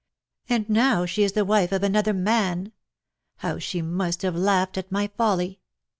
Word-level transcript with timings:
And 0.49 0.67
now 0.67 1.05
she 1.05 1.21
is 1.21 1.33
the 1.33 1.45
wife 1.45 1.71
of 1.71 1.83
another 1.83 2.11
man! 2.11 2.71
How 3.35 3.59
she 3.59 3.83
must 3.83 4.23
have 4.23 4.35
laughed 4.35 4.79
at 4.79 4.91
my 4.91 5.11
folly 5.15 5.59